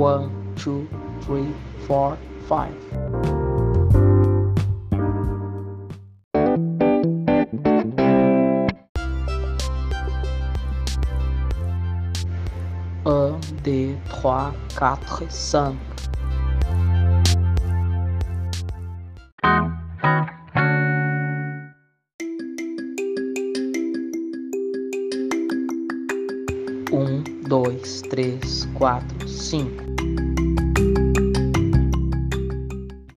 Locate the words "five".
2.48-2.72